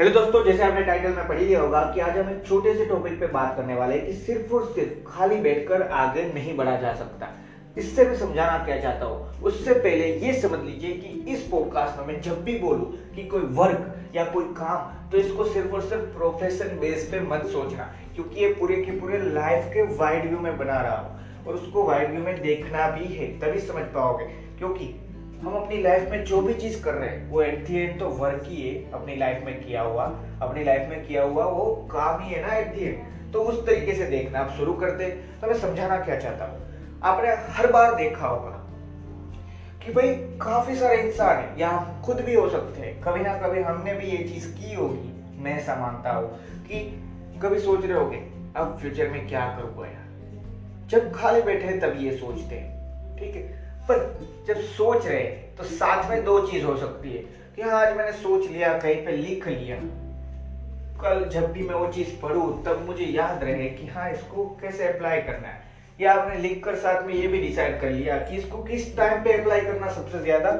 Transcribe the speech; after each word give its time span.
Hello 0.00 0.10
दोस्तों, 0.12 0.42
जैसे 0.44 0.62
आपने 0.62 0.82
टाइटल 0.82 1.12
में 1.12 1.26
पढ़ी 1.28 1.44
लिया 1.44 1.60
होगा 1.60 1.80
कि 1.94 2.00
आज 2.00 2.16
हम 2.18 2.28
एक 2.30 2.46
छोटे 2.46 2.72
से 2.74 2.84
टॉपिक 2.86 3.18
पे 3.20 3.26
बात 3.26 3.56
करने 3.56 3.74
वाले 3.74 3.94
हैं 3.94 4.06
कि 4.06 4.12
सिर्फ़ 4.12 4.52
और 4.54 4.64
सिर्फ़ 4.66 4.92
खाली 5.06 5.36
बैठकर 5.36 5.82
आगे 5.82 6.22
नहीं 6.24 6.56
बढ़ा 6.56 6.76
जा 6.80 6.92
सकता। 6.94 7.28
इससे 7.78 8.04
मैं 8.04 8.16
समझाना 8.18 8.64
क्या 8.64 8.80
चाहता 8.80 9.06
हूँ? 9.06 9.42
उससे 9.42 9.74
पहले 9.74 10.06
ये 10.16 10.32
समझ 10.40 10.60
लीजिए 10.60 10.92
कि 10.92 11.32
इस 11.32 11.42
पॉडकास्ट 11.42 11.98
में 11.98 12.06
मैं 12.06 12.20
जब 12.22 12.42
भी 12.44 12.58
बोलूँ 12.58 13.12
कि 13.14 13.24
कोई 13.24 13.42
वर्क 13.60 14.14
या 14.14 14.24
कोई 14.24 14.44
काम 14.54 15.10
तो 15.10 15.18
इसको 15.18 15.44
सिर्फ़ 15.44 15.74
और 15.74 15.82
सिर्फ़ 15.82 16.04
प्रोफेशन 16.16 16.76
बेस 16.80 17.08
पे 17.12 17.20
मत 17.20 17.46
सोचना, 17.52 17.92
क्योंकि 18.14 18.40
ये 18.40 18.52
पूरे 18.54 18.76
के 18.76 18.98
पूरे 19.00 19.18
लाइफ 19.24 19.70
के 19.74 19.82
वाइड 19.96 20.28
व्यू 20.28 20.38
में 20.38 20.56
बना 20.58 20.80
रहा 20.80 20.96
हूँ। 20.96 21.44
और 21.46 21.54
उसको 21.54 21.84
वाइड 21.84 22.10
व्यू 22.10 22.24
में 22.24 22.40
देखना 22.42 22.90
भी 22.90 23.14
है, 23.14 23.26
तभी 23.40 23.60
समझ 23.60 23.84
पाओगे, 23.94 24.24
क्योंकि 24.58 24.94
हम 25.40 25.54
अपनी 25.54 25.82
लाइफ 25.82 26.10
में 26.10 26.24
जो 26.24 26.40
भी 26.40 26.54
चीज़ 26.54 26.82
कर 26.82 26.94
रहे 26.94 27.08
हैं, 27.08 27.30
वो 27.30 27.42
एट 27.42 27.66
दी 27.66 27.78
एंड 27.78 28.00
तो 28.00 28.08
वर्क 28.08 28.42
ही 28.44 28.68
है, 28.68 28.90
अपनी 28.92 29.16
लाइफ 29.16 29.42
में 29.44 29.60
किया 29.60 29.82
हुआ, 29.82 30.04
अपनी 30.42 30.64
लाइफ 30.64 30.90
में 30.90 31.06
किया 31.06 31.22
हुआ, 31.22 31.44
वो 31.44 31.88
काम 31.90 32.20
ही 32.20 32.34
है 32.34 32.46
ना 32.46 32.54
एट 32.54 32.74
दी 32.74 32.84
एंड 32.84 33.32
तो 33.32 33.42
उस 33.42 33.66
तरीके 33.66 33.94
से 33.94 34.04
देखना, 34.04 34.38
आप 34.38 34.50
शुरू 34.50 34.72
करते 34.72 35.10
तो 35.40 35.46
मैं 35.46 35.54
समझाना 35.54 35.98
क्या 35.98 36.16
चाहता 36.16 36.44
हूँ? 36.44 36.58
आपने 37.02 37.28
हर 37.28 37.72
बार 37.72 37.94
देखा 37.94 38.26
होगा 38.26 38.50
कि 39.84 39.92
भाई, 39.92 40.08
काफ़ी 40.42 40.74
सारे 40.74 41.02
इंसान 41.02 41.36
है, 41.36 41.60
या 41.60 42.00
खुद 42.04 42.20
भी 42.20 42.34
हो 42.34 42.48
सकते 42.48 42.80
हैं। 42.80 43.00
कभी 43.00 43.20
ना 43.20 43.36
कभी 43.36 43.60
हमने 43.60 43.94
भी 43.94 44.04
ये 44.04 44.28
चीज़ 44.28 44.54
की 44.54 44.74
होगी, 44.74 45.40
मैं 45.42 45.56
ऐसा 45.56 45.74
मानता 45.74 46.10
हूँ, 46.10 46.38
कि 46.62 47.02
कभी 47.42 47.58
सोच 47.58 47.84
रहे 47.84 47.98
होगे, 47.98 48.16
अब 48.56 48.78
फ्यूचर 48.80 49.08
में 49.08 49.28
क्या 49.28 49.46
करूँगा 49.46 49.86
यार? 49.86 50.06
जब 50.86 51.12
खाली 51.12 51.42
बैठे 51.42 51.78
तब 51.78 51.96
ये 51.96 52.12
सोचते 52.12 52.54
हैं, 52.54 52.70
ठीक 53.16 53.36
है? 53.36 53.59
पर 53.90 54.44
जब 54.46 54.60
सोच 54.60 55.06
रहे 55.06 55.24
तो 55.58 55.64
साथ 55.64 56.10
में 56.10 56.24
दो 56.24 56.40
चीज़ 56.46 56.64
हो 56.64 56.76
सकती 56.76 57.12
है 57.12 57.22
कि 57.56 57.62
हाँ 57.62 57.86
आज 57.86 57.96
मैंने 57.96 58.12
सोच 58.12 58.46
लिया, 58.46 58.78
कहीं 58.78 59.04
पे 59.06 59.12
लिख 59.12 59.46
लिया। 59.48 59.76
कल 61.02 61.24
जब 61.28 61.52
भी 61.52 61.62
मैं 61.62 61.74
वो 61.74 61.86
चीज़ 61.92 62.08
पढ़ू, 62.22 62.50
तब 62.66 62.84
मुझे 62.86 63.04
याद 63.04 63.44
रहे 63.44 63.68
कि 63.70 63.86
हाँ 63.86 64.10
इसको 64.10 64.44
कैसे 64.60 64.88
अप्लाई 64.88 65.20
करना 65.20 65.48
है। 65.48 65.68
या 66.00 66.12
आपने 66.12 66.36
लिख 66.36 66.64
कर 66.64 66.76
साथ 66.76 67.02
में 67.06 67.14
ये 67.14 67.26
भी 67.28 67.38
डिसाइड 67.38 67.80
कर 67.80 67.90
लिया 67.90 68.16
कि 68.16 68.36
इसको 68.36 68.62
किस 68.62 68.96
टाइम 68.96 69.22
पे 69.24 69.32
अप्लाई 69.32 69.60
करना 69.60 69.90
सबसे 69.92 70.18
ज़्यादा 70.18 70.50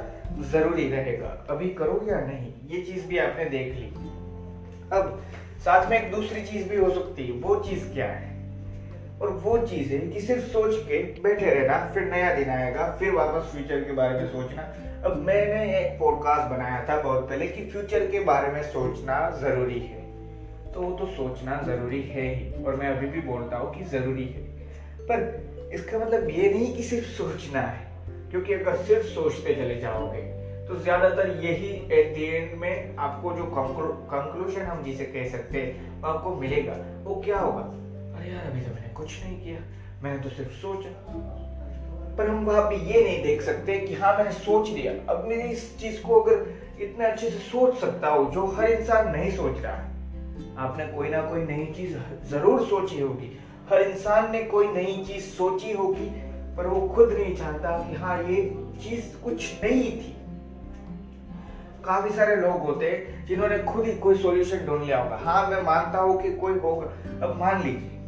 ज़रूरी 0.53 0.89
रहेगा। 0.89 1.47
अभी 1.51 1.69
करो 1.69 2.01
या 2.09 2.21
नहीं, 2.21 2.53
ये 2.67 2.83
चीज़ 2.83 3.07
भी 3.07 3.19
आपने 3.19 3.45
देख 3.45 3.75
ली। 3.75 3.87
अब 4.93 5.23
साथ 5.65 5.91
में 5.91 5.99
एक 6.03 6.11
दूसरी 6.13 6.43
चीज़ 6.43 6.69
भी 6.69 6.77
हो 6.77 6.91
सकती 6.91 7.27
है, 7.27 7.33
वो 7.33 7.57
चीज़ 7.57 7.89
क्या 7.93 8.07
है? 8.07 8.40
और 9.21 9.31
वो 9.43 9.57
चीज़ 9.59 9.93
है 9.93 9.99
कि 10.11 10.21
सिर्फ़ 10.21 10.45
सोच 10.45 10.75
के 10.83 11.03
बैठे 11.23 11.51
रहना, 11.51 11.79
फिर 11.95 12.05
नया 12.05 12.35
दिन 12.35 12.51
आएगा, 12.51 12.91
फिर 12.99 13.13
वापस 13.13 13.51
फ्यूचर 13.53 13.81
के 13.81 13.93
बारे 13.93 14.19
में 14.19 14.27
सोचना। 14.29 14.63
अब 15.05 15.17
मैंने 15.17 15.79
एक 15.79 15.99
पॉडकास्ट 15.99 16.51
बनाया 16.51 16.85
था 16.89 17.01
बहुत 17.03 17.29
पहले 17.29 17.47
कि 17.49 17.65
फ्यूचर 17.71 18.07
के 18.07 18.21
बारे 18.25 18.53
में 18.53 18.63
सोचना 18.63 19.19
ज़रूरी 19.41 19.79
है। 19.81 19.99
तो 20.73 20.81
वो 20.81 20.91
तो 20.99 21.07
सोचना 21.07 21.61
ज़रूरी 21.67 22.01
है 22.03 22.27
ही, 22.35 22.65
और 22.65 22.75
मैं 22.75 22.89
अभी 22.89 23.07
भी 23.07 23.21
बोलता 23.21 23.57
हूँ 23.57 23.75
कि 23.75 23.85
ज़रूरी 23.89 24.25
है। 24.25 24.43
पर 25.03 25.71
इसका 25.75 25.99
मतलब 25.99 26.29
ये 26.31 26.51
नहीं 26.51 26.75
कि 26.77 26.83
सिर्फ़ 26.83 27.07
सोचना 27.09 27.61
है, 27.61 27.89
क्योंकि 28.31 28.55
अगर 28.55 28.77
सिर्फ़ 28.77 29.07
सोचते 29.07 29.55
चले 29.55 29.81
जाओगे 29.81 30.23
तो 30.69 30.77
ज़्यादातर 30.77 31.29
यही 31.43 31.69
एट 31.93 32.15
द 32.15 32.19
एंड 32.19 32.59
में 32.61 32.97
आपको 32.97 33.33
जो 33.33 33.45
कंक्लूजन 33.55 34.63
हम 34.63 34.83
जिसे 34.83 35.05
कह 35.05 35.29
सकते 35.29 35.61
हैं, 35.61 36.03
आपको 36.03 36.35
मिलेगा। 36.35 36.77
वो 37.05 37.21
क्या 37.25 37.39
होगा? 37.39 37.63
अरे 38.21 38.29
यार, 38.29 38.47
अभी 38.47 38.61
तो 38.61 38.75
मैंने 38.75 38.89
कुछ 38.89 39.25
नहीं 39.25 39.41
किया। 39.41 39.59
मैंने 40.03 40.23
तो 40.23 40.29
सिर्फ़ 40.29 40.51
सोचा। 40.51 40.91
पर 42.19 42.29
हम 42.29 42.45
वहाँ 42.45 42.63
पे 42.63 42.77
ये 42.77 43.05
नहीं 43.05 43.23
देख 43.23 43.43
सकते 43.43 43.79
कि 43.79 43.95
हाँ 43.95 44.17
मैंने 44.17 44.31
सोच 44.31 44.71
लिया। 44.71 45.13
अब 45.13 45.25
मैं 45.25 45.37
इस 45.37 45.79
चीज़ 45.79 46.03
को 46.03 46.21
अगर 46.21 46.47
इतने 46.81 47.05
अच्छे 47.05 47.31
से 47.31 47.39
सोच 47.39 47.77
सकता 47.77 48.09
हूँ, 48.09 48.33
जो 48.33 48.47
हर 48.47 48.69
इंसान 48.69 49.11
नहीं 49.11 49.31
सोच 49.31 49.61
रहा 49.61 49.75
है। 49.75 49.89
आपने 50.57 50.85
कोई 50.85 51.09
ना 51.09 51.23
कोई 51.23 51.43
नई 51.43 51.73
चीज़ 51.77 51.97
ज़रूर 52.29 52.63
सोची 52.63 53.01
होगी। 53.01 53.39
हर 53.71 53.83
इंसान 53.83 54.31
ने 54.31 54.43
कोई 54.43 54.67
नई 54.67 55.05
चीज़ 55.07 55.23
सोची 55.23 55.73
होगी, 55.73 56.09
पर 56.57 56.67
वो 56.67 56.81
खुद 56.81 57.13
नहीं 57.13 57.35
चाहता 57.35 57.87
कि 57.87 57.95
हाँ 57.95 58.19
ये 58.19 58.57
चीज़ 58.83 59.17
कुछ 59.17 59.65
नई 59.65 59.81
थी। 59.81 60.17
काफ़ी 61.85 62.11
सारे 62.11 62.37
लोग 62.37 62.61
होते 62.61 62.91
हैं 62.91 63.27
जिन्होंने 63.27 63.59
खुद 63.59 63.87
ही 63.87 63.95
कोई 63.95 64.15
सॉल्यूशन 64.15 64.67
ढूंढ 64.67 64.83
लिया 64.83 64.99
होगा। 64.99 65.17
हाँ 65.17 65.47
मैं 65.47 65.63
मानता 65.63 65.99
हूँ 65.99 66.23
कि 66.23 66.31
कोई 66.31 66.53
होगा। 66.53 66.87
अब 67.27 67.37
मान 67.39 67.63
लीजिए 67.63 68.00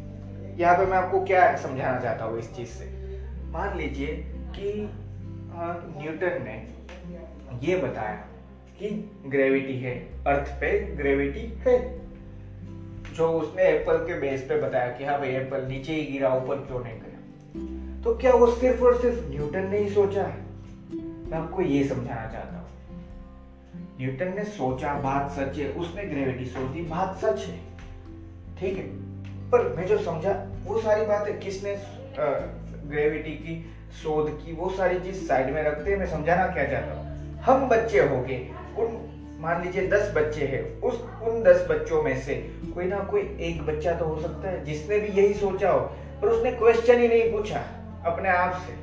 यहाँ 0.59 0.77
पे 0.77 0.85
मैं 0.85 0.97
आपको 0.97 1.23
क्या 1.23 1.55
समझाना 1.55 1.99
चाहता 1.99 2.25
हूँ 2.25 2.39
इस 2.39 2.53
चीज़ 2.55 2.69
से? 2.69 2.85
मान 3.51 3.77
लीजिए 3.77 4.13
कि 4.55 4.89
न्यूटन 5.97 6.43
ने 6.43 6.55
ये 7.67 7.75
बताया 7.75 8.15
कि 8.79 8.89
ग्रेविटी 9.25 9.77
है 9.79 9.95
अर्थ 10.27 10.51
पे 10.61 10.79
ग्रेविटी 10.95 11.53
है। 11.67 11.77
जो 13.13 13.27
उसने 13.29 13.63
एप्पल 13.63 13.97
के 13.97 14.19
बेस 14.19 14.41
पे 14.41 14.55
बताया 14.57 14.89
कि 14.89 15.03
हाँ 15.03 15.19
भाई 15.19 15.29
एप्पल 15.29 15.65
नीचे 15.65 15.93
ही 15.93 16.05
गिरा, 16.05 16.33
ऊपर 16.33 16.55
क्यों 16.55 16.79
नहीं 16.83 16.99
गया 16.99 18.01
तो 18.03 18.15
क्या 18.15 18.33
वो 18.33 18.47
सिर्फ़ 18.47 18.81
और 18.81 18.99
सिर्फ़ 19.01 19.29
न्यूटन 19.29 19.69
ने 19.69 19.77
ही 19.77 19.89
सोचा 19.89 20.23
है? 20.23 20.39
मैं 21.29 21.37
आपको 21.37 21.61
ये 21.61 21.83
समझाना 21.83 22.27
चाहता 22.27 22.57
हूँ। 22.57 22.69
न्यूटन 23.99 24.33
ने 24.35 24.43
सोचा, 24.43 24.93
बात 24.95 25.31
सच 25.31 25.57
है, 25.57 25.69
उसने 25.71 26.05
ग्रेविटी 26.05 26.45
सोची 26.45 26.81
बात 26.81 27.15
सच 27.15 27.45
है। 27.45 27.59
ठीक 28.59 28.77
है? 28.77 29.02
पर 29.53 29.73
मैं 29.77 29.87
जो 29.87 29.97
समझा, 29.97 30.51
वो 30.65 30.81
सारी 30.81 31.05
बातें 31.05 31.39
किसने 31.39 31.77
ग्रेविटी 32.87 33.31
की, 33.31 33.65
शोध 34.03 34.45
की, 34.45 34.53
वो 34.53 34.69
सारी 34.69 34.99
चीज़ 34.99 35.27
साइड 35.27 35.53
में 35.53 35.63
रखते 35.63 35.91
हैं, 35.91 35.97
मैं 35.97 36.05
समझाना 36.05 36.47
क्या 36.47 36.65
चाहता 36.65 36.93
हूँ? 36.93 37.37
हम 37.41 37.69
बच्चे 37.69 37.99
हो 37.99 38.21
गए, 38.21 38.49
उन, 38.77 39.09
मान 39.39 39.63
लीजिए 39.63 39.87
दस 39.87 40.13
बच्चे 40.15 40.45
हैं, 40.45 40.81
उस, 40.81 41.01
उन 41.23 41.43
दस 41.43 41.67
बच्चों 41.69 42.03
में 42.03 42.21
से 42.21 42.35
कोई 42.75 42.85
ना 42.85 42.99
कोई 42.99 43.37
एक 43.41 43.65
बच्चा 43.65 43.93
तो 43.93 44.05
हो 44.05 44.21
सकता 44.21 44.49
है, 44.49 44.65
जिसने 44.65 44.99
भी 44.99 45.07
यही 45.07 45.33
सोचा 45.33 45.71
हो, 45.71 45.79
पर 46.21 46.27
उसने 46.27 46.51
क्वेश्चन 46.51 46.99
ही 46.99 47.07
नहीं 47.07 47.31
पूछा, 47.31 47.63
अपने 48.05 48.29
आप 48.29 48.53
से। 48.53 48.82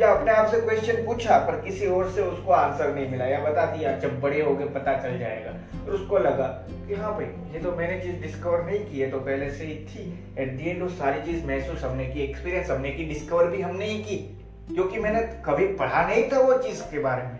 या 0.00 0.12
अपने 0.12 0.32
आप 0.32 0.46
से 0.46 0.60
क्वेश्चन 0.60 1.06
पूछा, 1.06 1.38
पर 1.38 1.60
किसी 1.60 1.86
और 1.86 2.10
से 2.10 2.22
उसको 2.22 2.52
आंसर 2.52 2.94
नहीं 2.94 3.10
मिला। 3.10 3.24
या 3.24 3.40
बता 3.40 3.66
दिया, 3.66 3.92
जब 3.92 4.20
बड़े 4.20 4.42
हो 4.42 4.54
गए, 4.56 4.64
पता 4.64 5.00
चल 5.02 5.18
जाएगा। 5.18 5.50
और 5.84 5.90
उसको 5.90 6.18
लगा 6.18 6.46
कि 6.88 6.94
हाँ 6.94 7.12
भाई, 7.14 7.24
ये 7.24 7.58
तो 7.58 7.72
मैंने 7.72 8.00
चीज़ 8.00 8.22
डिस्कवर 8.22 8.62
नहीं 8.62 8.86
की 8.86 9.00
है 9.00 9.10
तो 9.10 9.18
पहले 9.18 9.50
से 9.50 9.64
ही 9.64 9.74
थी। 9.74 10.24
एट 10.38 10.52
दी 10.52 10.70
एंड 10.70 10.82
वो 10.82 10.88
सारी 10.88 11.22
चीज़ 11.22 11.46
महसूस 11.46 11.84
हमने 11.84 12.06
की 12.06 12.20
एक्सपीरियंस 12.20 12.70
हमने 12.70 12.90
की 12.90 13.04
डिस्कवर 13.04 13.46
भी 13.46 13.62
हमने 13.62 13.84
ही 13.84 13.98
की। 13.98 14.16
क्योंकि 14.74 14.98
मैंने 14.98 15.20
कभी 15.20 15.66
पढ़ा 15.66 16.06
नहीं 16.06 16.28
था 16.32 16.38
वो 16.38 16.56
चीज़ 16.58 16.82
के 16.82 16.98
बारे 16.98 17.22
में। 17.22 17.38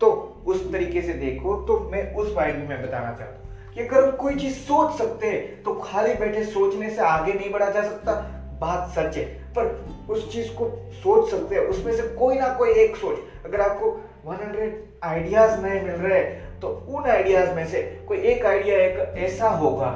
तो 0.00 0.08
उस 0.46 0.72
तरीके 0.72 1.02
से 1.02 1.12
देखो 1.12 1.56
तो 1.56 1.90
मैं 1.92 2.14
उस 2.14 2.34
वाइड 2.36 2.68
में 2.68 2.82
बताना 2.82 3.12
चाहता 3.12 3.24
हूँ 3.24 3.74
कि 3.74 3.82
अगर 3.82 4.10
कोई 4.10 4.34
चीज़ 4.34 4.54
सोच 4.54 4.98
सकते 4.98 5.26
हैं 5.26 5.62
तो 5.62 5.74
खाली 5.74 6.14
बैठे 6.14 6.44
सोचने 6.44 6.90
से 6.90 7.02
आगे 7.02 7.32
नहीं 7.32 7.50
बढ़ा 7.50 7.70
जा 7.70 7.82
सकता। 7.82 8.41
बात 8.62 8.88
सच 8.90 9.16
है, 9.16 9.24
पर 9.54 10.06
उस 10.10 10.32
चीज़ 10.32 10.50
को 10.52 10.66
सोच 10.94 11.30
सकते 11.30 11.54
हैं, 11.54 11.62
उसमें 11.62 11.92
से 11.92 12.02
कोई 12.14 12.38
ना 12.38 12.48
कोई 12.54 12.70
एक 12.80 12.96
सोच। 12.96 13.18
अगर 13.46 13.60
आपको 13.60 13.90
100 14.26 14.72
आइडियाज़ 15.04 15.60
नहीं 15.60 15.80
मिल 15.80 15.94
रहे 15.94 16.18
हैं 16.18 16.60
तो 16.60 16.68
उन 16.88 17.08
आइडियाज़ 17.10 17.52
में 17.52 17.66
से 17.66 17.82
कोई 18.08 18.18
एक 18.24 18.46
आइडिया 18.46 18.76
एक 18.78 19.14
ऐसा 19.18 19.48
होगा, 19.50 19.90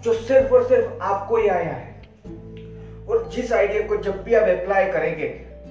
जो 0.00 0.12
सिर्फ़ 0.12 0.52
और 0.54 0.66
सिर्फ़ 0.68 1.02
आपको 1.02 1.36
ही 1.36 1.48
आया 1.48 1.72
है। 1.72 1.90
और 3.08 3.26
जिस 3.32 3.52
आइडिया 3.52 3.86
को 3.86 3.96
जब 3.96 4.22
भी 4.22 4.34
आप 4.34 4.48
अप्लाई 4.48 4.86
करेंगे 4.86 5.26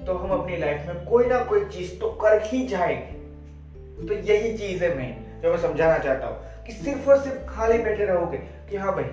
तो 0.06 0.14
हम 0.14 0.30
अपनी 0.32 0.56
लाइफ 0.56 0.86
में 0.86 1.04
कोई 1.04 1.26
ना 1.26 1.38
कोई 1.44 1.64
चीज़ 1.66 1.98
तो 1.98 2.06
कर 2.22 2.40
ही 2.42 2.64
जाएँगे। 2.66 4.06
तो 4.06 4.14
यही 4.14 4.56
चीज़ 4.58 4.82
है 4.84 4.94
मैं 4.96 5.40
जो 5.42 5.50
मैं 5.50 5.58
समझाना 5.58 5.98
चाहता 5.98 6.26
हूँ, 6.26 6.64
कि 6.66 6.72
सिर्फ़ 6.72 7.08
और 7.10 7.18
सिर्फ़ 7.18 7.44
खाली 7.48 7.78
बैठे 7.78 8.04
रहोगे, 8.04 8.36
कि 8.36 8.76
हाँ 8.76 8.94
भाई 8.94 9.04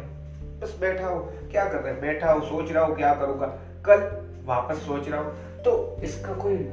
बस 0.60 0.78
बैठा 0.80 1.08
हो। 1.08 1.20
क्या 1.52 1.66
कर 1.66 1.80
रहे 1.80 1.94
बैठा 1.94 2.32
हो, 2.32 2.42
सोच 2.42 2.72
रहा 2.72 2.86
हो, 2.86 2.96
क्या 2.96 3.14
करूँगा? 3.16 3.48
कल 3.86 4.26
वापस 4.46 4.76
सोच 4.76 5.10
रहा 5.10 5.22
हूँ। 5.22 5.62
तो 5.62 5.98
इसका 6.04 6.34
कोई 6.34 6.70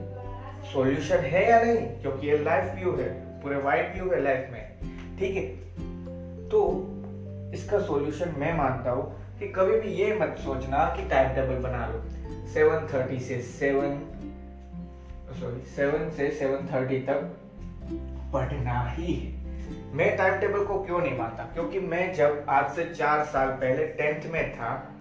सॉल्यूशन 0.72 1.16
है 1.16 1.50
या 1.50 1.62
नहीं? 1.62 1.88
क्योंकि 1.88 2.26
ये 2.26 2.38
लाइफ 2.38 2.74
व्यू 2.74 2.96
है, 2.96 3.40
पूरे 3.42 3.56
वाइट 3.56 3.94
व्यू 3.94 4.10
है 4.10 4.22
लाइफ 4.22 4.48
में। 4.52 4.72
ठीक 5.18 5.36
है? 5.36 5.42
तो 6.48 6.82
इसका 7.54 7.78
सॉल्यूशन 7.78 8.34
मैं 8.38 8.56
मानता 8.58 8.90
हूँ 8.90 9.16
कि 9.38 9.48
कभी 9.48 9.80
भी 9.80 9.88
ये 9.88 10.18
मत 10.18 10.36
सोचना 10.38 10.96
कि 10.96 11.08
टाइम 11.08 11.34
टेबल 11.34 11.54
बना 11.54 11.86
लो। 11.86 12.02
सेवन 12.46 12.88
थर्टी 12.94 13.20
से 13.20 13.42
सेवन 13.42 14.12
सॉरी 15.40 15.64
सेवन 15.64 16.10
से 16.10 16.30
सेवन 16.30 16.66
थर्टी 16.74 16.98
तक 16.98 17.36
पढ़ना 18.32 18.90
ही 18.90 19.14
है। 19.14 19.35
मैं 19.92 20.16
टाइम 20.16 20.40
टेबल 20.40 20.64
को 20.64 20.82
क्यों 20.82 20.98
नहीं 20.98 21.18
मानता? 21.18 21.42
क्योंकि 21.44 21.78
मैं 21.78 22.14
जब 22.14 22.46
आज 22.48 22.70
से 22.70 22.84
चार 22.84 23.24
साल 23.24 23.48
पहले 23.48 23.86
टेंथ 23.86 24.32
में 24.32 24.52
था, 24.52 24.92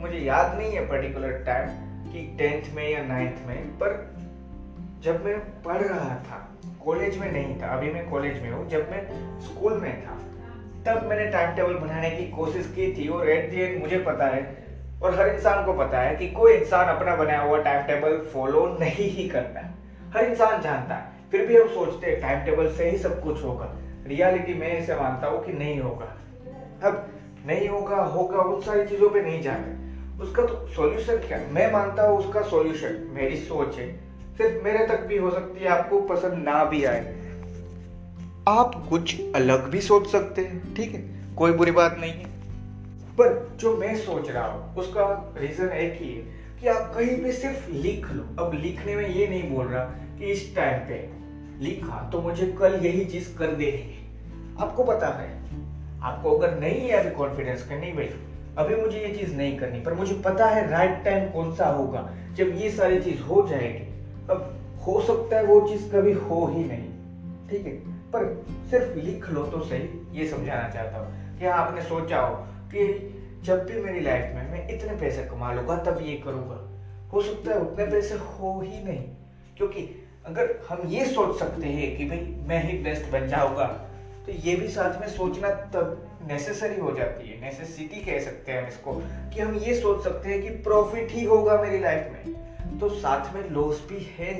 मुझे 0.00 0.18
याद 0.18 0.58
नहीं 0.58 0.72
है 0.72 0.86
पर्टिकुलर 0.86 1.30
टाइम 1.30 1.66
कि 2.12 2.36
टेंथ 2.38 2.74
में 2.74 2.90
या 2.90 3.02
नाइन्थ 3.02 3.46
में, 3.46 3.64
पर 3.64 4.16
जब 5.02 5.24
मैं 5.24 5.62
पढ़ 5.62 5.76
रहा 5.76 6.14
था 6.14 6.50
कॉलेज 6.84 7.18
में 7.18 7.32
नहीं 7.32 7.62
था, 7.62 7.66
अभी 7.66 7.90
मैं 7.90 8.10
कॉलेज 8.10 8.42
में 8.42 8.50
हूँ, 8.50 8.68
जब 8.68 8.90
मैं 8.90 9.08
स्कूल 9.40 9.72
में 9.72 10.06
था, 10.06 10.18
तब 10.86 11.06
मैंने 11.06 11.26
टाइम 11.26 11.54
टेबल 11.56 11.74
बनाने 11.74 12.10
की 12.10 12.30
कोशिश 12.30 12.66
की 12.66 12.92
थी 12.92 13.08
और 13.08 13.28
एट 13.28 13.50
दी 13.50 13.60
एंड 13.60 13.80
मुझे 13.82 13.98
पता 13.98 14.24
है, 14.24 14.64
और 15.02 15.14
हर 15.14 15.28
इंसान 15.28 15.64
को 15.64 15.72
पता 15.72 16.00
है 16.00 16.16
कि 16.16 16.28
कोई 16.28 16.52
इंसान 16.52 16.96
अपना 16.96 17.16
बनाया 17.16 17.40
हुआ 17.40 17.58
टाइम 17.62 17.86
टेबल 17.86 18.18
फॉलो 18.32 18.66
नहीं 18.80 19.10
ही 19.10 19.28
करता। 19.28 19.60
हर 20.14 20.24
इंसान 20.24 20.60
जानता 20.60 20.94
है, 20.94 21.04
फिर 21.30 21.46
भी 21.46 21.56
हम 21.56 21.68
सोचते 21.68 22.06
हैं 22.06 22.20
टाइम 22.20 22.44
टेबल 22.44 22.68
से 22.68 22.90
ही 22.90 22.96
सब 22.98 23.22
कुछ 23.22 23.44
होगा। 23.44 23.74
रियलिटी 24.06 24.54
में 24.54 24.78
इसे 24.78 24.94
मानता 24.94 25.26
हूँ 25.26 25.44
कि 25.46 25.52
नहीं 25.52 25.80
होगा। 25.80 26.16
अब 26.88 27.08
नहीं 27.46 27.68
होगा 27.68 27.96
होगा, 27.96 28.38
उन 28.38 28.60
सारी 28.60 28.86
चीज़ों 28.86 29.10
पे 29.10 29.22
नहीं 29.22 29.42
जाते 29.42 29.84
उसका 30.22 30.42
तो 30.42 30.68
सॉल्यूशन 30.76 31.16
क्या? 31.16 31.38
मैं 31.50 31.72
मानता 31.72 32.02
हूँ 32.02 32.18
उसका 32.18 32.42
सॉल्यूशन 32.42 33.10
मेरी 33.12 33.36
सोच 33.36 33.76
है। 33.76 33.96
सिर्फ़ 34.36 34.64
मेरे 34.64 34.86
तक 34.86 35.00
भी 35.00 35.18
हो 35.18 35.30
सकती 35.30 35.60
है, 35.60 35.68
आपको 35.68 36.00
पसंद 36.00 36.44
ना 36.44 36.64
भी 36.64 36.84
आए। 36.84 37.16
आप 38.48 38.86
कुछ 38.88 39.20
अलग 39.34 39.70
भी 39.70 39.80
सोच 39.80 40.06
सकते 40.06 40.42
हैं, 40.42 40.74
ठीक 40.74 40.94
है? 40.94 41.34
कोई 41.36 41.52
बुरी 41.52 41.70
बात 41.70 41.96
नहीं 42.00 42.12
है। 42.12 42.24
पर 43.12 43.56
जो 43.60 43.76
मैं 43.76 43.96
सोच 43.96 44.30
रहा 44.30 44.46
हूँ, 44.46 44.76
उसका 44.76 45.34
रीजन 45.38 45.68
एक 45.68 46.02
ही 46.02 46.14
है 46.14 46.22
कि 46.60 46.68
आप 46.68 46.94
कहीं 46.94 47.22
पे 47.22 47.32
सिर्फ़ 47.32 47.70
लिख 47.70 48.10
लो। 48.10 48.44
अब 48.44 48.54
लिखने 48.54 48.96
में 48.96 49.08
ये 49.08 49.26
नहीं 49.26 49.50
बोल 49.50 49.66
रहा 49.66 49.84
कि 50.18 50.24
इस 50.24 50.56
टाइम 50.56 50.78
पे 50.78 51.23
लिखा 51.64 52.08
तो 52.12 52.20
मुझे 52.20 52.46
कल 52.46 52.74
यही 52.74 53.04
चीज़ 53.04 53.38
कर 53.38 53.46
देनी 53.46 53.78
है। 53.78 54.04
आपको 54.62 54.84
पता 54.84 55.08
है, 55.08 55.38
आपको 56.02 56.30
अगर 56.30 56.58
नहीं 56.58 56.80
है 56.80 56.90
अभी 56.90 57.10
कॉन्फिडेंस 57.10 57.68
का 57.68 57.76
नहीं 57.76 57.94
भाई। 57.94 58.10
अभी 58.58 58.76
मुझे 58.76 58.98
ये 58.98 59.14
चीज़ 59.14 59.34
नहीं 59.34 59.58
करनी, 59.58 59.80
पर 59.80 59.94
मुझे 59.94 60.14
पता 60.24 60.46
है 60.46 60.70
राइट 60.70 61.04
टाइम 61.04 61.30
कौन 61.30 61.54
सा 61.54 61.68
होगा। 61.68 62.10
जब 62.34 62.54
ये 62.54 62.70
सारी 62.70 63.02
चीज़ 63.02 63.20
हो 63.20 63.48
जाएगी, 63.48 63.94
अब 64.30 64.54
हो 64.86 65.00
सकता 65.00 65.36
है 65.36 65.44
वो 65.44 65.68
चीज़ 65.68 65.92
कभी 65.92 66.12
हो 66.12 66.46
ही 66.46 66.64
नहीं। 66.64 66.88
ठीक 67.48 67.66
है? 67.66 67.72
पर 68.12 68.46
सिर्फ़ 68.70 68.98
लिख 68.98 69.30
लो 69.30 69.42
तो 69.42 69.60
सही, 69.60 70.06
ये 70.12 70.28
समझाना 70.28 70.68
चाहता 70.68 70.98
हूँ। 70.98 71.38
कि 71.38 71.46
आपने 71.46 71.82
सोचा 71.82 72.20
हो 72.20 72.34
कि 72.52 73.10
जब 73.42 73.66
भी 73.66 73.80
मेरी 73.80 74.00
लाइफ 74.00 74.34
में 74.34 74.52
मैं 74.52 74.68
इतने 74.68 74.96
पैसे 74.96 75.22
कमा 75.22 75.52
लूँगा, 75.52 75.76
तब 75.76 75.98
ये 76.02 76.22
करूँगा? 76.24 76.70
हो 77.12 77.20
सकता 77.20 77.50
है 77.50 77.60
उतने 77.60 77.84
पैसे 77.84 78.14
हो 78.14 78.60
ही 78.64 78.84
नहीं, 78.84 79.08
क्योंकि 79.56 80.03
अगर 80.26 80.54
हम 80.68 80.88
ये 80.88 81.04
सोच 81.04 81.38
सकते 81.38 81.66
हैं 81.66 81.96
कि 81.96 82.04
भाई 82.04 82.18
मैं 82.48 82.62
ही 82.62 82.78
बेस्ट 82.78 83.10
बन 83.12 83.26
जाऊँगा 83.28 83.66
तो 84.26 84.32
ये 84.32 84.54
भी 84.56 84.68
साथ 84.68 85.00
में 85.00 85.08
सोचना 85.08 85.48
तब 85.74 86.10
नेसेसरी 86.28 86.80
हो 86.80 86.92
जाती 86.92 87.28
है। 87.28 87.40
नेसेसिटी 87.40 88.00
कह 88.00 88.20
सकते 88.20 88.52
हैं 88.52 88.62
हम 88.62 88.68
इसको 88.68 88.92
कि 89.34 89.40
हम 89.40 89.56
ये 89.56 89.74
सोच 89.74 90.02
सकते 90.04 90.28
हैं 90.28 90.42
कि 90.42 90.50
प्रॉफिट 90.62 91.10
ही 91.10 91.24
होगा 91.24 91.60
मेरी 91.62 91.78
लाइफ 91.78 92.08
में। 92.12 92.78
तो 92.78 92.88
साथ 92.88 93.34
में 93.34 93.50
लॉस 93.50 93.82
भी 93.88 93.98
है। 94.18 94.34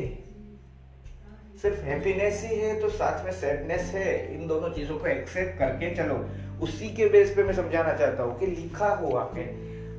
सिर्फ़ 1.62 1.80
हैप्पीनेस 1.80 2.42
ही 2.44 2.58
है 2.58 2.80
तो 2.80 2.88
साथ 2.88 3.24
में 3.24 3.32
सैडनेस 3.32 3.90
है। 3.94 4.34
इन 4.34 4.46
दोनों 4.46 4.70
चीज़ों 4.70 4.98
को 4.98 5.06
एक्सेप्ट 5.06 5.58
करके 5.58 5.94
चलो। 5.94 6.14
उसी 6.62 6.88
के 6.88 7.08
बेस 7.08 7.34
पे 7.36 7.42
मैं 7.42 7.54
समझाना 7.54 7.96
चाहता 7.96 8.22
हूँ 8.22 8.38
कि 8.38 8.46
लिखा 8.46 8.88
है। 9.36 9.46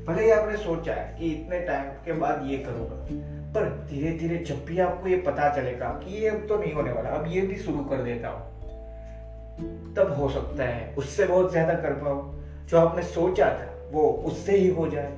भले 0.05 0.23
ही 0.23 0.29
आपने 0.31 0.57
सोचा 0.57 0.93
है 0.93 1.15
कि 1.19 1.29
इतने 1.29 1.59
टाइम 1.59 1.89
के 2.05 2.13
बाद 2.13 2.45
ये 2.45 2.57
करूँगा। 2.57 3.34
पर 3.55 3.69
धीरे 3.89 4.11
धीरे 4.17 4.37
जब 4.45 4.65
भी 4.65 4.79
आपको 4.79 5.07
ये 5.07 5.17
पता 5.17 5.49
चलेगा 5.55 5.89
कि 5.99 6.13
ये 6.13 6.29
अब 6.29 6.45
तो 6.49 6.57
नहीं 6.57 6.73
होने 6.73 6.91
वाला, 6.91 7.09
अब 7.09 7.27
ये 7.27 7.41
भी 7.41 7.55
शुरू 7.57 7.83
कर 7.83 8.03
देता 8.03 8.29
हूँ, 8.29 9.93
तब 9.95 10.15
हो 10.19 10.29
सकता 10.29 10.63
है 10.63 10.93
उससे 10.97 11.25
बहुत 11.25 11.51
ज़्यादा 11.51 11.73
कर 11.73 11.93
पाओ 11.93 12.33
जो 12.69 12.77
आपने 12.77 13.03
सोचा 13.03 13.49
था, 13.49 13.69
वो 13.91 14.07
उससे 14.25 14.57
ही 14.57 14.67
हो 14.69 14.87
जाए। 14.87 15.11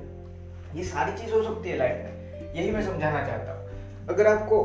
ये 0.74 0.82
सारी 0.84 1.12
चीज़ 1.12 1.32
हो 1.34 1.42
सकती 1.42 1.70
है 1.70 1.76
लाइफ 1.76 2.04
में, 2.04 2.52
यही 2.54 2.70
मैं 2.70 2.82
समझाना 2.82 3.24
चाहता 3.26 3.52
हूँ। 3.52 4.06
अगर 4.08 4.26
आपको, 4.26 4.60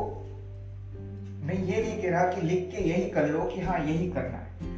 मैं 1.42 1.54
ये 1.54 1.80
नहीं 1.80 2.02
कह 2.02 2.10
रहा 2.10 2.24
कि 2.24 2.40
लिख 2.40 2.70
के 2.70 2.88
यही 2.88 3.10
कर 3.10 3.26
लो 3.28 3.44
कि 3.44 3.60
हाँ 3.60 3.78
यही 3.80 4.08
करना 4.10 4.38
है। 4.38 4.68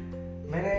मैंने 0.51 0.75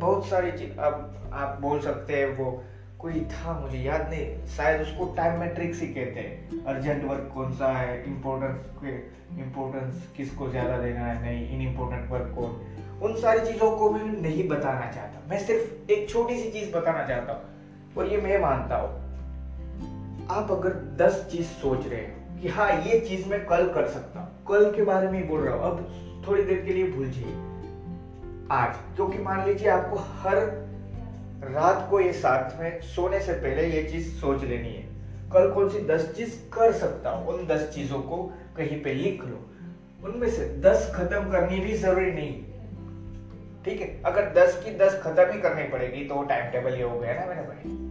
बहुत 0.00 0.26
सारी 0.26 0.50
चीज़, 0.50 0.70
अब 0.70 1.30
आप 1.32 1.58
बोल 1.60 1.80
सकते 1.80 2.16
हैं 2.16 2.36
वो 2.36 2.62
कोई 3.02 3.20
था 3.30 3.52
मुझे 3.60 3.78
याद 3.78 4.08
नहीं। 4.10 4.46
शायद 4.46 4.80
उसको 4.80 5.04
टाइम 5.14 5.38
मैट्रिक्स 5.40 5.80
ही 5.80 5.86
कहते 5.86 6.20
हैं। 6.20 6.64
अर्जेंट 6.64 7.04
वर्क 7.04 7.30
कौन 7.34 7.52
सा 7.52 7.72
है? 7.72 7.96
इम्पोर्टेंस 8.06 8.84
इम्पोर्टेंस 9.38 10.06
किसको 10.16 10.48
ज़्यादा 10.48 10.76
देना 10.78 11.00
है? 11.00 11.22
नहीं 11.22 11.48
इन 11.48 11.68
इम्पोर्टेंट 11.68 12.10
वर्क 12.10 12.32
कौन? 12.34 12.60
उन 13.02 13.16
सारी 13.20 13.46
चीज़ों 13.46 13.70
को 13.78 13.88
भी 13.88 14.00
नहीं 14.20 14.48
बताना 14.48 14.90
चाहता। 14.92 15.26
मैं 15.30 15.38
सिर्फ़ 15.38 15.92
एक 15.92 16.08
छोटी 16.10 16.36
सी 16.38 16.50
चीज़ 16.50 16.72
बताना 16.72 17.06
चाहता 17.06 17.32
हूँ, 17.32 17.94
और 17.98 18.06
ये 18.06 18.16
मैं 18.16 18.38
मानता 18.38 18.76
हूँ। 18.76 19.00
आप 20.30 20.50
अगर 20.50 20.74
दस 20.96 21.26
चीज़ 21.32 21.46
सोच 21.46 21.86
रहे 21.86 22.00
हो 22.00 22.40
कि 22.40 22.48
हाँ 22.48 22.70
ये 22.82 23.00
चीज़ 23.00 23.28
मैं 23.28 23.44
कल 23.46 23.72
कर 23.72 23.88
सकता 23.88 24.20
हूँ। 24.20 24.44
कल 24.48 24.72
के 24.72 24.82
बारे 24.82 25.08
में 25.08 25.28
बोल 25.28 25.40
रहा 25.40 25.54
हूँ। 25.54 25.64
अब 25.64 26.24
थोड़ी 26.28 26.42
देर 26.42 26.60
के 26.60 26.72
लिए 26.72 26.90
भूल 26.92 27.10
जाइए। 27.10 27.34
आज, 28.52 28.76
क्योंकि 28.96 29.18
मान 29.18 29.46
लीजिए 29.46 29.68
आपको 29.68 29.96
हर 29.96 30.38
रात 31.42 31.86
को 31.90 32.00
ये 32.00 32.12
साथ 32.12 32.60
में 32.60 32.80
सोने 32.80 33.20
से 33.20 33.32
पहले 33.32 33.66
ये 33.66 33.82
चीज़ 33.82 34.08
सोच 34.08 34.44
लेनी 34.44 34.74
है। 34.74 34.82
कल 35.32 35.50
कौन 35.50 35.68
सी 35.68 35.78
दस 35.78 36.14
चीज़ 36.16 36.36
कर 36.54 36.72
सकता 36.72 37.10
हूँ? 37.10 37.26
उन 37.26 37.46
दस 37.46 37.72
चीज़ों 37.74 37.98
को 37.98 38.32
कहीं 38.56 38.82
पे 38.82 38.94
लिख 38.94 39.24
लो। 39.24 39.50
उनमें 40.04 40.30
से 40.30 40.58
दस 40.60 40.92
खत्म 40.94 41.30
करनी 41.30 41.60
भी 41.60 41.72
ज़रूरी 41.72 42.12
नहीं। 42.12 42.44
ठीक 43.64 43.80
है? 43.80 44.02
अगर 44.02 44.32
दस 44.34 44.62
की 44.64 44.70
दस 44.76 45.00
खत्म 45.02 45.32
ही 45.32 45.40
करनी 45.40 45.62
पड़ेगी 45.62 46.04
तो 46.04 46.22
टाइम 46.22 46.50
टेबल 46.50 46.74
ये 46.74 46.82
हो 46.82 46.98
गया 46.98 47.14
ना 47.14 47.26
मेरे 47.26 47.42
भाई। 47.42 47.88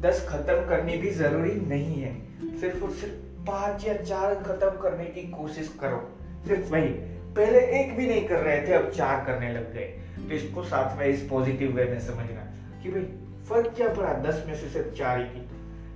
दस 0.00 0.26
खत्म 0.28 0.68
करनी 0.68 0.96
भी 0.96 1.10
ज़रूरी 1.10 1.54
नहीं 1.54 2.02
है। 2.02 2.22
सिर्फ़ 2.60 2.84
और 2.84 2.90
सिर्फ़ 2.90 3.14
पाँच 3.46 3.88
या 3.88 3.94
चार 3.94 4.34
खत्म 4.34 4.82
करने 4.82 5.04
की 5.04 5.22
कोशिश 5.22 5.76
करो। 5.80 6.18
सिर्फ़ 6.48 6.72
वही। 6.72 6.88
पहले 7.36 7.58
एक 7.58 7.96
भी 7.96 8.06
नहीं 8.06 8.28
कर 8.28 8.38
रहे 8.38 8.66
थे, 8.66 8.72
अब 8.72 8.90
चार 8.90 9.24
करने 9.24 9.52
लग 9.52 9.74
गए। 9.74 9.98
तो 10.28 10.34
इसको 10.34 10.62
साथ 10.62 10.98
में 10.98 11.06
इस 11.06 11.28
पॉजिटिव 11.30 11.72
वे 11.76 11.84
में 11.84 12.00
समझना। 12.00 12.51
कि 12.82 12.88
भाई, 12.88 13.02
फ़र्क 13.48 13.74
क्या 13.76 13.88
पड़ा? 13.88 14.12
दस 14.12 14.44
में 14.46 14.54
से 14.54 14.68
सिर्फ़ 14.68 14.94
चार 14.94 15.18
ही 15.18 15.24
की 15.24 15.40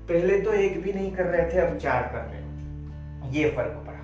पहले 0.08 0.40
तो 0.40 0.52
एक 0.52 0.82
भी 0.82 0.92
नहीं 0.92 1.12
कर 1.12 1.24
रहे 1.24 1.52
थे, 1.52 1.58
अब 1.58 1.78
चार 1.78 2.02
कर 2.02 2.18
रहे 2.18 2.42
हो। 2.42 2.46
ये 3.32 3.56
फ़र्क 3.56 3.84
पड़ा। 3.86 3.96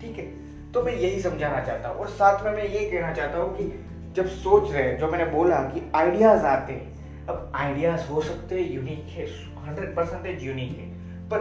ठीक 0.00 0.18
है? 0.18 0.50
तो 0.72 0.82
मैं 0.82 0.92
यही 0.92 1.20
समझाना 1.20 1.60
चाहता 1.64 1.88
हूँ। 1.88 1.96
और 1.96 2.08
साथ 2.08 2.44
में 2.44 2.52
मैं 2.52 2.64
ये 2.64 2.90
कहना 2.90 3.12
चाहता 3.12 3.38
हूँ 3.38 3.56
कि 3.56 3.84
जब 4.12 4.26
सोच 4.26 4.72
रहे 4.72 4.82
हैं, 4.82 4.98
जो 4.98 5.08
मैंने 5.08 5.24
बोला 5.24 5.56
कि 5.56 5.92
आइडियाज़ 5.94 6.44
आते 6.44 6.72
हैं, 6.72 7.00
अब 7.26 7.52
आइडियाज़ 7.54 8.06
हो 8.08 8.20
सकते 8.20 8.60
हैं 8.60 8.72
यूनिक 8.72 9.04
है 9.08 9.26
हंड्रेड 9.66 9.96
परसेंटेज 9.96 10.42
यूनिक 10.42 10.78
है। 10.78 10.90
पर 11.28 11.38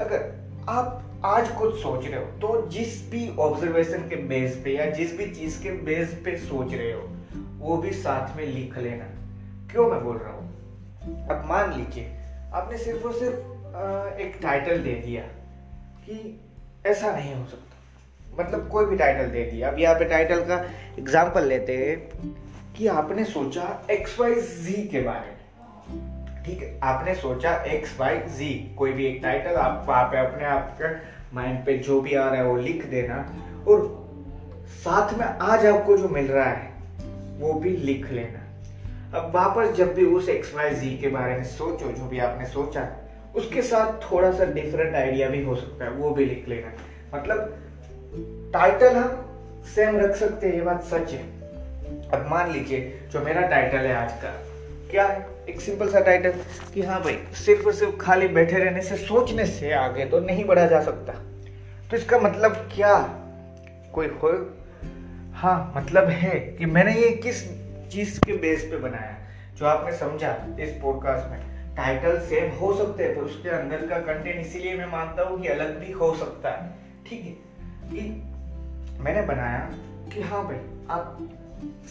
अगर 0.00 0.34
आप 0.68 1.02
आज 1.24 1.48
कुछ 1.48 1.76
सोच 1.76 2.06
रहे 2.06 2.20
हो 2.20 2.26
तो 2.26 2.68
जिस 2.68 3.10
भी 3.10 3.36
ऑब्जर्वेशन 3.36 3.98
के 3.98 4.16
बेस 4.16 4.60
पे 4.64 4.70
या 4.70 4.90
जिस 4.90 5.18
भी 5.18 5.26
चीज़ 5.30 5.62
के 5.62 5.70
बेस 5.70 6.22
पे 6.24 6.36
सोच 6.36 6.74
रहे 6.74 6.92
हो, 6.92 7.08
वो 7.58 7.76
भी 7.76 7.92
साथ 7.92 8.36
में 8.36 8.46
लिख 8.46 8.78
लेना। 8.78 9.04
क्यों 9.72 9.86
मैं 9.90 10.02
बोल 10.04 10.16
रहा 10.16 10.32
हूँ? 10.32 11.26
अब 11.30 11.44
मान 11.48 11.72
लीजिए, 11.72 12.10
आपने 12.54 12.78
सिर्फ़ 12.78 13.04
और 13.04 13.12
सिर्फ़ 13.12 14.18
एक 14.20 14.38
टाइटल 14.42 14.78
दे 14.78 14.92
दिया 15.06 15.22
कि 16.02 16.40
ऐसा 16.86 17.10
नहीं 17.16 17.34
हो 17.34 17.44
सकता। 17.46 18.42
मतलब 18.42 18.68
कोई 18.68 18.86
भी 18.86 18.96
टाइटल 18.96 19.30
दे 19.30 19.44
दिया। 19.44 19.68
अब 19.68 19.78
यहाँ 19.78 19.94
पे 19.94 20.04
टाइटल 20.04 20.40
का 20.40 20.56
एग्ज़ाम्पल 20.98 21.44
लेते 21.44 21.76
हैं 21.76 21.96
कि 22.74 22.86
आपने 22.86 23.24
सोचा 23.24 23.68
एक्स 23.90 24.18
वाई 24.20 24.34
जी 24.34 24.82
के 24.88 25.00
बारे 25.02 25.30
में। 25.30 25.34
ठीक 26.44 26.62
है, 26.62 26.78
आपने 26.82 27.14
सोचा 27.14 27.54
एक्स 27.66 27.98
वाई 28.00 28.18
जी 28.38 28.52
कोई 28.78 28.92
भी 28.92 29.06
एक 29.06 29.22
टाइटल 29.22 29.56
आप 29.56 29.84
वहाँ 29.88 30.04
पे 30.04 30.18
अपने 30.18 30.44
आप 30.44 30.76
के 30.80 30.94
माइंड 31.34 31.64
पे 31.66 31.76
जो 31.78 32.00
भी 32.00 32.14
आ 32.14 32.28
रहा 32.28 32.40
है 32.40 32.46
वो 32.46 32.56
लिख 32.56 32.84
देना 32.86 33.16
और 33.68 33.86
साथ 34.84 35.18
में 35.18 35.26
आज 35.26 35.66
आपको 35.66 35.96
जो 35.96 36.08
मिल 36.08 36.26
रहा 36.26 36.50
है, 36.50 36.72
वो 37.38 37.52
भी 37.52 37.76
लिख 37.76 38.10
लेना। 38.10 38.45
अब 39.16 39.32
वापस 39.34 39.72
जब 39.72 39.94
भी 39.94 40.04
उस 40.04 40.28
एक्स 40.28 40.54
वाई 40.54 40.70
जी 40.70 40.98
के 40.98 41.08
बारे 41.08 41.34
में 41.34 41.44
सोचो, 41.44 41.92
जो 41.92 42.04
भी 42.04 42.18
आपने 42.18 42.46
सोचा, 42.46 42.88
उसके 43.34 43.62
साथ 43.62 44.12
थोड़ा 44.12 44.32
सा 44.32 44.44
डिफरेंट 44.44 44.94
आइडिया 44.96 45.28
भी 45.28 45.44
हो 45.44 45.56
सकता 45.56 45.84
है, 45.84 45.90
वो 45.90 46.10
भी 46.10 46.24
लिख 46.24 46.48
लेना। 46.48 46.72
मतलब 47.18 47.56
टाइटल 48.52 48.96
हम 48.96 49.26
सेम 49.74 49.96
रख 49.96 50.16
सकते 50.16 50.46
हैं, 50.46 50.54
ये 50.54 50.60
बात 50.60 50.82
सच 50.82 51.12
है। 51.12 51.22
अब 52.08 52.26
मान 52.30 52.50
लीजिए, 52.50 53.00
जो 53.12 53.20
मेरा 53.20 53.40
टाइटल 53.40 53.76
है 53.76 53.94
आज 53.94 54.12
का, 54.12 54.46
क्या 54.90 55.06
है? 55.06 55.26
एक 55.48 55.60
सिंपल 55.60 55.88
सा 55.88 56.00
टाइटल 56.00 56.32
कि 56.74 56.82
हाँ 56.82 57.02
भाई, 57.02 57.18
सिर्फ़ 57.32 57.66
और 57.66 57.72
सिर्फ़ 57.72 57.96
खाली 57.96 58.28
बैठे 58.28 58.58
रहने 58.58 58.82
से, 58.82 58.96
सोचने 58.96 59.46
से 59.46 59.72
आगे 59.72 60.04
तो 60.04 60.20
नहीं 60.20 60.44
बढ़ा 60.44 60.66
जा 60.66 60.82
सकता। 60.82 61.12
तो 61.90 61.96
इसका 61.96 62.18
मतलब 62.18 62.52
क्या? 62.74 63.18
कोई 63.92 64.06
हो? 64.06 64.56
हाँ 65.32 65.72
मतलब 65.76 66.08
है 66.08 66.40
कि 66.40 66.66
मैंने 66.66 66.94
ये 66.94 67.10
किस 67.10 67.65
चीज़ 67.88 68.20
के 68.20 68.32
बेस 68.32 68.62
पे 68.64 68.76
बनाया। 68.76 69.18
जो 69.56 69.66
आपने 69.66 69.96
समझा 69.96 70.56
इस 70.60 70.70
पॉडकास्ट 70.82 71.30
में। 71.30 71.56
टाइटल 71.76 72.20
सेम 72.20 72.58
हो 72.58 72.74
सकते 72.74 73.04
हैं, 73.04 73.16
पर 73.16 73.22
उसके 73.22 73.48
अंदर 73.48 73.86
का 73.86 73.98
कंटेंट 73.98 74.46
इसीलिए 74.46 74.76
मैं 74.76 74.86
मानता 74.86 75.22
हूँ 75.22 75.42
कि 75.42 75.48
अलग 75.48 75.80
भी 75.80 75.92
हो 75.92 76.14
सकता 76.14 76.50
है। 76.50 76.74
ठीक 77.06 77.20
है? 77.20 77.30
कि 77.90 78.00
मैंने 79.00 79.22
बनाया 79.22 79.70
कि 80.14 80.22
हाँ 80.22 80.44
भाई, 80.44 80.86
आप 80.90 81.18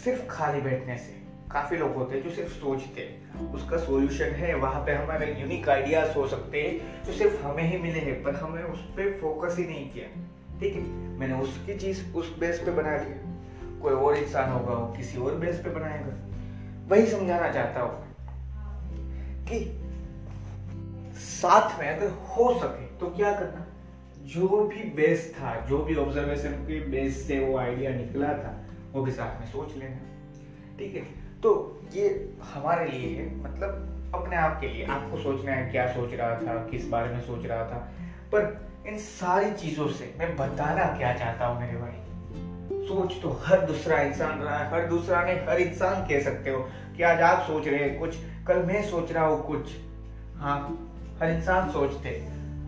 सिर्फ़ 0.03 0.27
खाली 0.27 0.61
बैठने 0.61 0.97
से, 0.97 1.21
काफ़ी 1.51 1.77
लोग 1.77 1.95
होते 1.95 2.17
हैं 2.17 2.23
जो 2.23 2.29
सिर्फ़ 2.29 2.51
सोचते 2.51 3.01
हैं। 3.01 3.51
उसका 3.53 3.77
सॉल्यूशन 3.77 4.25
है, 4.25 4.55
वहाँ 4.55 4.85
पे 4.85 4.91
हमारे 4.91 5.37
यूनिक 5.39 5.69
आइडियाज़ 5.69 6.13
हो 6.13 6.27
सकते 6.27 6.61
हैं, 6.61 7.03
जो 7.03 7.13
सिर्फ़ 7.13 7.43
हमें 7.43 7.63
ही 7.63 7.77
मिले 7.77 7.99
हैं, 7.99 8.23
पर 8.23 8.35
हमने 8.35 8.63
उस 8.63 8.79
पर 8.79 9.17
फोकस 9.21 9.57
ही 9.57 9.65
नहीं 9.65 9.89
किया। 9.89 10.21
ठीक 10.59 10.75
है? 10.75 10.81
मैंने 10.91 11.33
उसकी 11.33 11.75
चीज़ 11.75 12.13
उस 12.13 12.39
बेस 12.39 12.59
पे 12.59 12.71
बना 12.71 12.97
लिया 12.97 13.24
कोई 13.85 13.93
और 13.93 14.15
इंसान 14.15 14.51
होगा, 14.51 14.73
वो 14.73 14.93
किसी 14.93 15.17
और 15.17 15.35
बेस 15.35 15.59
पे 15.59 15.69
बनाएगा। 15.69 16.13
वही 16.87 17.05
समझाना 17.07 17.51
चाहता 17.51 17.81
हूँ 17.81 18.15
कि 19.45 19.59
साथ 21.15 21.79
में 21.79 21.89
अगर 21.89 22.09
हो 22.09 22.59
सके 22.59 22.85
तो 22.97 23.07
क्या 23.07 23.31
करना? 23.39 23.65
जो 24.21 24.47
भी 24.67 24.83
बेस 24.89 25.35
था, 25.35 25.55
जो 25.65 25.77
भी 25.77 25.95
ऑब्जर्वेशन 25.95 26.51
के 26.51 26.79
बेस 26.79 27.27
से 27.27 27.39
वो 27.39 27.57
आइडिया 27.57 27.91
निकला 27.91 28.27
था, 28.27 28.63
वो 28.93 29.03
भी 29.03 29.11
साथ 29.11 29.39
में 29.39 29.47
सोच 29.47 29.75
लेना। 29.77 29.97
ठीक 30.79 30.95
है? 30.95 31.01
तो 31.43 31.81
ये 31.93 32.33
हमारे 32.53 32.89
लिए 32.91 33.17
है 33.17 33.35
मतलब 33.37 34.11
अपने 34.15 34.35
आप 34.35 34.61
के 34.61 34.67
लिए, 34.67 34.85
आपको 34.85 35.17
सोचना 35.17 35.51
है 35.51 35.71
क्या 35.71 35.87
सोच 35.87 36.13
रहा 36.13 36.35
था, 36.35 36.67
किस 36.69 36.87
बारे 36.87 37.13
में 37.13 37.21
सोच 37.21 37.45
रहा 37.45 37.63
था, 37.65 37.77
पर 38.31 38.67
इन 38.87 38.97
सारी 38.97 39.51
चीज़ों 39.51 39.87
से 39.87 40.13
मैं 40.19 40.35
बताना 40.37 40.97
क्या 40.97 41.13
चाहता 41.13 41.45
हूँ 41.45 41.59
मेरे 41.61 41.77
भाई। 41.77 42.04
सोच 42.85 43.13
तो 43.21 43.29
हर 43.43 43.61
दूसरा 43.61 43.99
इंसान 44.01 44.41
रहा 44.41 44.57
है। 44.57 44.69
हर 44.71 44.85
दूसरा 44.87 45.23
ने 45.25 45.31
हर 45.47 45.59
इंसान 45.59 46.01
कह 46.07 46.19
सकते 46.21 46.49
हो 46.49 46.59
कि 46.97 47.03
आज 47.03 47.21
आप 47.21 47.41
सोच 47.41 47.67
रहे 47.67 47.83
हैं 47.83 47.99
कुछ, 47.99 48.17
कल 48.47 48.63
मैं 48.63 48.83
सोच 48.83 49.11
रहा 49.11 49.25
हूँ 49.25 49.45
कुछ। 49.47 49.71
हाँ 50.37 50.59
हर 51.21 51.29
इंसान 51.29 51.69
सोचते 51.69 52.09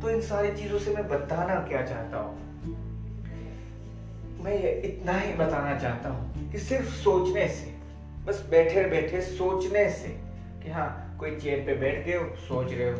तो 0.01 0.09
इन 0.09 0.21
सारी 0.21 0.55
चीज़ों 0.57 0.79
से 0.79 0.93
मैं 0.93 1.07
बताना 1.07 1.55
क्या 1.61 1.81
चाहता 1.83 2.17
हूँ? 2.17 2.35
मैं 4.43 4.53
ये 4.53 4.71
इतना 4.85 5.13
ही 5.13 5.33
बताना 5.33 5.77
चाहता 5.79 6.09
हूँ 6.09 6.51
कि 6.51 6.57
सिर्फ़ 6.57 6.89
सोचने 6.95 7.47
से, 7.47 7.73
बस 8.25 8.45
बैठे 8.49 8.83
बैठे 8.83 9.21
सोचने 9.21 9.89
से 9.89 10.09
कि 10.63 10.71
हाँ 10.71 11.15
कोई 11.19 11.35
चेयर 11.35 11.63
पे 11.65 11.73
बैठ 11.73 12.05
गए 12.05 12.15
हो, 12.15 12.35
सोच 12.37 12.71
रहे 12.71 12.89
हो, 12.89 12.97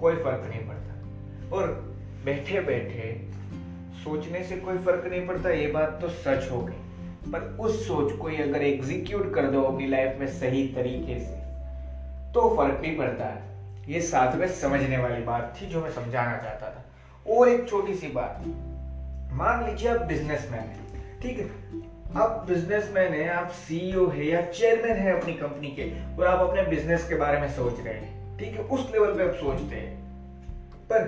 कोई 0.00 0.14
फ़र्क 0.14 0.46
नहीं 0.50 0.66
पड़ता। 0.68 1.56
और 1.56 1.66
बैठे 2.24 2.60
बैठे 2.60 3.08
सोचने 4.04 4.42
से 4.44 4.56
कोई 4.56 4.78
फ़र्क 4.78 5.06
नहीं 5.06 5.26
पड़ता, 5.26 5.50
ये 5.50 5.66
बात 5.66 5.98
तो 6.00 6.08
सच 6.08 6.50
हो 6.50 6.60
गई। 6.60 7.30
पर 7.32 7.40
उस 7.60 7.86
सोच 7.88 8.12
को 8.12 8.28
ही 8.28 8.42
अगर 8.42 8.62
एग्जीक्यूट 8.62 9.34
कर 9.34 9.46
दो 9.46 9.62
अपनी 9.62 9.86
लाइफ 9.86 10.16
में 10.20 10.26
सही 10.26 10.66
तरीके 10.68 11.18
से 11.20 11.40
तो 12.32 12.56
फ़र्क 12.56 12.74
भी 12.74 12.90
पड़ता 12.90 13.24
है। 13.24 13.42
ये 13.88 14.00
साथ 14.00 14.36
में 14.36 14.46
समझने 14.48 14.98
वाली 14.98 15.22
बात 15.22 15.54
थी 15.60 15.66
जो 15.66 15.80
मैं 15.80 15.90
समझाना 15.90 16.36
चाहता 16.36 16.70
था। 16.70 16.84
और 17.32 17.48
एक 17.48 17.68
छोटी 17.68 17.94
सी 17.94 18.08
बात, 18.08 18.40
मान 19.32 19.64
लीजिए 19.64 19.88
आप 19.88 20.00
बिजनेसमैन 20.00 20.60
है, 20.60 21.20
ठीक 21.20 21.38
है? 21.38 21.46
आप 22.16 22.44
बिजनेसमैन 22.48 23.12
है, 23.12 23.28
आप 23.28 23.48
सीईओ 23.48 24.08
है 24.10 24.26
या 24.26 24.40
चेयरमैन 24.42 24.96
है 24.96 25.20
अपनी 25.20 25.34
कंपनी 25.34 25.68
के, 25.68 26.16
और 26.16 26.26
आप 26.26 26.40
अपने 26.40 26.62
बिज़नेस 26.62 27.08
के 27.08 27.14
बारे 27.14 27.40
में 27.40 27.48
सोच 27.48 27.80
रहे 27.80 27.94
हैं, 27.94 28.38
ठीक 28.38 28.52
है? 28.52 28.64
उस 28.64 28.90
लेवल 28.92 29.14
पे 29.14 29.28
आप 29.28 29.34
सोचते 29.34 29.76
हैं। 29.76 30.02
पर 30.90 31.02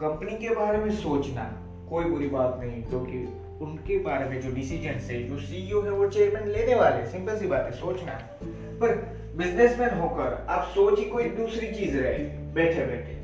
कंपनी 0.00 0.38
के 0.38 0.54
बारे 0.54 0.78
में 0.78 0.90
सोचना 0.92 1.61
कोई 1.92 2.04
बुरी 2.06 2.28
बात 2.30 2.58
नहीं, 2.60 2.82
क्योंकि 2.84 3.18
उनके 3.62 3.98
बारे 4.04 4.28
में 4.28 4.40
जो 4.40 4.50
डिसीज़न 4.54 5.00
है 5.00 5.22
जो 5.24 5.38
सीईओ 5.40 5.82
है 5.82 5.90
वो 5.92 6.08
चेयरमैन 6.08 6.48
लेने 6.50 6.74
वाले 6.74 7.06
सिंपल 7.08 7.36
सी 7.38 7.46
बात 7.48 7.64
है, 7.64 7.72
सोचना। 7.74 8.12
पर 8.80 8.94
बिजनेसमैन 9.36 9.98
होकर 9.98 10.46
आप 10.50 10.64
सोच 10.70 10.98
ही 10.98 11.04
कोई 11.06 11.24
दूसरी 11.32 11.72
चीज़ 11.72 11.96
रहे 11.96 12.18
बैठे 12.54 12.86
बैठे 12.86 13.20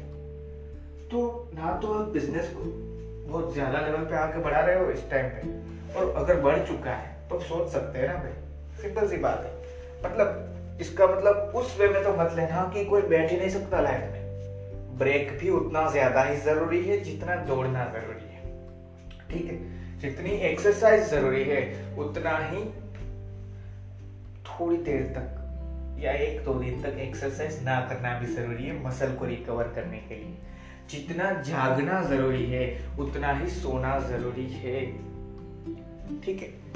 तो 1.10 1.20
ना 1.54 1.72
तो 1.82 1.92
आप 1.94 2.08
बिज़नेस 2.10 2.52
को 2.54 2.62
बहुत 3.28 3.52
ज़्यादा 3.54 3.80
लेवल 3.80 4.04
पे 4.04 4.16
आके 4.16 4.42
बढ़ा 4.42 4.60
रहे 4.60 4.76
हो 4.76 4.90
इस 4.90 5.10
टाइम 5.10 5.28
पे। 5.28 5.40
और 5.94 6.14
अगर 6.16 6.40
बढ़ 6.40 6.58
चुका 6.68 6.90
है 6.92 7.08
तो 7.30 7.38
सोच 7.42 7.68
सकते 7.68 7.98
हैं 7.98 8.08
ना 8.08 8.14
भाई। 8.14 8.82
सिंपल 8.82 9.08
सी 9.08 9.16
बात 9.18 9.44
है। 9.44 9.50
मतलब 10.04 10.78
इसका 10.80 11.06
मतलब 11.06 11.52
उस 11.56 11.76
वे 11.80 11.88
में 11.88 12.02
तो 12.04 12.10
मत 12.14 12.34
लेना 12.36 12.70
कि 12.74 12.84
कोई 12.84 13.02
बैठ 13.04 13.30
ही 13.30 13.36
नहीं 13.38 13.50
सकता 13.50 13.80
लाइफ 13.80 14.02
में। 14.02 14.96
ब्रेक 14.98 15.36
भी 15.40 15.50
उतना 15.52 15.88
ज़्यादा 15.90 16.22
ही 16.22 16.36
ज़रूरी 16.42 16.82
है 16.84 16.98
जितना 17.00 17.36
दौड़ना 17.46 17.84
ज़रूरी 17.92 18.14
है। 18.14 18.17
ठीक 19.30 19.44
है? 19.44 19.78
जितनी 19.98 20.30
एक्सरसाइज 20.30 21.08
ज़रूरी 21.10 21.44
है, 21.44 21.96
उतना 21.98 22.38
ही 22.38 22.64
थोड़ी 24.42 24.76
देर 24.76 25.02
तक 25.02 25.34
या 26.00 26.12
एक 26.12 26.44
दो 26.44 26.54
दिन 26.54 26.82
तक 26.82 26.98
एक्सरसाइज 26.98 27.62
ना 27.62 27.80
करना 27.80 28.18
भी 28.18 28.26
ज़रूरी 28.26 28.64
है 28.64 28.86
मसल 28.86 29.12
को 29.12 29.24
रिकवर 29.24 29.64
करने 29.64 29.96
के 29.96 30.14
लिए। 30.14 30.38
जितना 30.90 31.32
जागना 31.42 32.02
ज़रूरी 32.02 32.46
है, 32.46 32.88
उतना 32.98 33.32
ही 33.32 33.48
सोना 33.48 33.98
ज़रूरी 34.00 34.46
है। 34.46 34.86
ठीक 36.20 36.42
है? 36.42 36.68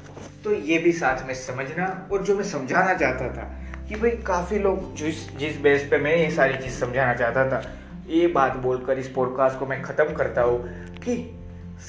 तो 0.45 0.55
ये 0.55 0.79
भी 0.79 0.93
साथ 0.93 1.27
में 1.27 1.35
समझना 1.35 2.09
और 2.13 2.23
जो 2.23 2.37
मैं 2.37 2.45
समझाना 2.45 2.95
चाहता 2.95 3.29
था 3.29 3.63
कि 3.89 3.95
भाई 3.95 4.11
काफ़ी 4.11 4.59
लोग 4.59 4.95
जिस 4.95 5.37
जिस 5.37 5.61
बेस 5.61 5.89
पे 5.91 5.99
मैं 5.99 6.17
ये 6.17 6.31
सारी 6.31 6.55
चीज़ 6.55 6.73
समझाना 6.73 7.15
चाहता 7.15 7.49
था, 7.49 7.71
ये 8.07 8.27
बात 8.27 8.57
बोलकर 8.57 8.99
इस 8.99 9.09
पॉडकास्ट 9.09 9.59
को 9.59 9.67
मैं 9.67 9.83
खत्म 9.83 10.05
करता 10.05 10.43
हूँ 10.43 10.59
कि 10.97 11.39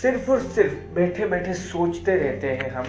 सिर्फ़ 0.02 0.32
और 0.32 0.40
सिर्फ़ 0.40 0.96
बैठे 0.96 1.26
बैठे 1.26 1.54
सोचते 1.54 2.16
रहते 2.16 2.48
हैं 2.48 2.72
हम। 2.72 2.86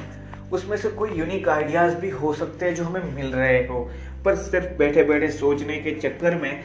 उसमें 0.53 0.77
से 0.77 0.89
कोई 0.89 1.11
यूनिक 1.11 1.49
आइडियाज़ 1.49 1.95
भी 1.95 2.11
हो 2.11 2.35
सकते 2.35 2.67
हैं 2.67 2.75
जो 2.75 2.85
हमें 2.85 3.15
मिल 3.15 3.27
रहे 3.27 3.67
हो। 3.67 3.91
पर 4.25 4.37
सिर्फ़ 4.37 4.79
बैठे 4.79 5.05
बैठे 5.05 5.29
सोचने 5.29 5.79
के 5.79 5.91
चक्कर 5.91 6.35
में 6.35 6.65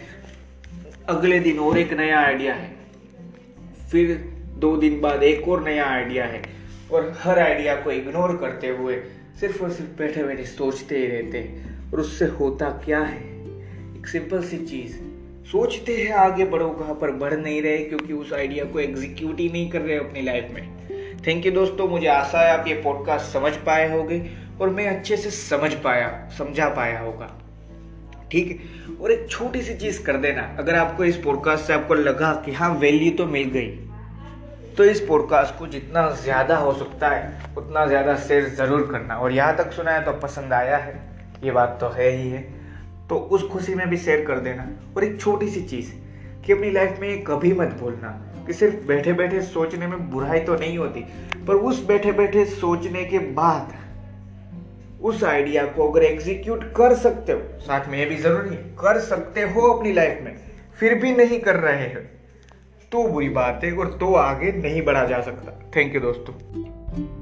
अगले 1.10 1.39
दिन 1.39 1.60
और 1.60 1.77
एक 1.77 1.93
नया 1.93 2.19
आइडिया 2.19 2.53
है। 2.53 2.72
फिर 3.91 4.17
दो 4.58 4.77
दिन 4.77 5.01
बाद 5.01 5.24
एक 5.24 5.48
और 5.48 5.63
नया 5.63 5.86
आइडिया 5.86 6.25
है। 6.25 6.41
और 6.91 7.15
हर 7.19 7.39
आइडिया 7.39 7.75
को 7.75 7.91
इग्नोर 7.91 8.38
करते 8.38 8.67
हुए 8.67 8.96
सिर्फ़ 9.39 9.63
और 9.63 9.72
सिर्फ़ 9.72 9.98
बैठे 9.98 10.24
बैठे 10.24 10.43
सोचते 10.43 10.98
ही 10.98 11.08
रहते 11.08 11.38
हैं। 11.38 11.79
और 11.91 12.00
उससे 12.00 12.25
होता 12.25 12.69
क्या 12.69 13.00
है? 13.00 13.22
एक 13.98 14.08
सिंपल 14.08 14.43
सी 14.43 14.58
चीज़। 14.58 15.09
सोचते 15.51 15.96
हैं 15.96 16.12
आगे 16.13 16.46
बढ़ोगा 16.46 16.94
पर 16.94 17.12
बढ़ 17.12 17.34
नहीं 17.34 17.62
रहे, 17.62 17.77
क्योंकि 17.77 18.13
उस 18.13 18.34
आइडिया 18.34 18.65
को 18.65 18.79
एग्जीक्यूट 18.79 19.39
ही 19.39 19.48
नहीं 19.50 19.70
कर 19.70 19.82
रहे 19.82 19.98
अपनी 19.98 20.22
लाइफ 20.22 20.51
में। 20.53 21.22
थैंक 21.27 21.46
यू 21.46 21.51
दोस्तों, 21.51 21.88
मुझे 21.88 22.08
आशा 22.08 22.41
है 22.41 22.58
आप 22.58 22.68
ये 22.68 22.74
पॉडकास्ट 22.82 23.34
समझ 23.34 23.51
पाए 23.65 23.89
होगे, 23.91 24.22
और 24.62 24.70
मैं 24.70 24.88
अच्छे 24.88 25.18
से 25.18 25.32
समझ 25.32 25.74
पाया, 25.75 26.08
समझा 26.38 26.68
पाया 26.70 27.00
होगा। 27.00 27.29
ठीक 28.32 28.50
है? 28.50 28.96
और 28.96 29.12
एक 29.12 29.29
छोटी 29.29 29.62
सी 29.62 29.74
चीज़ 29.75 30.03
कर 30.06 30.18
देना, 30.18 30.41
अगर 30.60 30.75
आपको 30.75 31.03
इस 31.03 31.18
पॉडकास्ट 31.18 31.65
से 31.65 31.74
आपको 31.74 31.94
लगा 31.94 32.32
कि 32.46 32.51
हाँ 32.51 32.70
वैल्यू 32.75 33.12
तो 33.18 33.25
मिल 33.27 33.50
गई 33.50 33.77
तो 34.77 34.84
इस 34.86 35.00
पॉडकास्ट 35.01 35.58
को 35.60 35.68
जितना 35.68 36.10
ज़्यादा 36.15 36.58
हो 36.58 36.74
सकता 36.74 37.08
है, 37.10 37.56
उतना 37.58 37.86
ज़्यादा 37.86 38.15
शेयर 38.18 38.50
ज़रूर 38.56 38.88
करना। 38.91 39.15
और 39.15 39.32
यहाँ 39.32 39.56
तक 39.58 39.72
सुना 39.72 39.91
है 39.91 40.06
तो 40.06 40.12
पसंद 40.20 40.53
आया 40.53 40.77
है, 40.77 40.94
ये 41.44 41.51
बात 41.51 41.77
तो 41.82 41.89
है 41.89 42.10
ही 42.12 42.29
है। 42.29 42.59
तो 43.10 43.16
उस 43.16 43.48
खुशी 43.50 43.75
में 43.75 43.88
भी 43.89 43.98
शेयर 43.98 44.25
कर 44.25 44.39
देना। 44.39 44.68
और 44.98 45.04
एक 45.04 45.20
छोटी 45.22 45.50
सी 45.50 45.62
चीज़, 45.63 45.92
कि 46.46 46.54
अपनी 46.54 46.70
लाइफ 46.72 47.00
में 47.00 47.24
कभी 47.24 47.51
मत 47.54 47.78
बोलना 47.82 48.10
कि 48.48 48.54
सिर्फ़ 48.54 48.86
बैठे 48.88 49.13
बैठे 49.13 49.42
सोचने 49.42 49.88
में 49.88 50.10
बुराई 50.12 50.39
तो 50.39 50.56
नहीं 50.56 50.78
होती, 50.78 51.01
पर 51.48 51.56
उस 51.56 51.86
बैठे 51.86 52.12
बैठे 52.12 52.46
सोचने 52.46 53.04
के 53.06 53.20
बाद, 53.20 53.74
उस 55.01 55.24
आइडिया 55.24 55.66
को 55.66 55.89
अगर 55.92 56.04
एग्जीक्यूट 56.04 56.63
कर 56.74 56.96
सकते 56.98 57.32
हो, 57.32 57.42
साथ 57.60 57.89
में 57.89 57.98
ये 58.00 58.06
भी 58.06 58.16
ज़रूरी 58.18 58.50
है, 58.50 58.63
कर 58.80 59.00
सकते 59.01 59.42
हो 59.44 59.68
अपनी 59.74 59.94
लाइफ 59.94 60.20
में, 60.24 60.36
फिर 60.80 60.96
भी 60.96 61.12
नहीं 61.13 61.39
कर 61.39 61.56
रहे 61.58 61.86
हो 61.86 62.01
तो 62.92 63.08
बुरी 63.08 63.30
बात 63.30 63.63
है 63.63 63.72
और 63.74 63.98
तो 64.00 64.13
आगे 64.16 64.51
नहीं 64.54 64.82
बढ़ा 64.82 65.06
जा 65.06 65.22
सकता। 65.22 65.60
थैंक 65.75 65.96
यू 65.96 66.01
दोस्तों। 66.01 67.18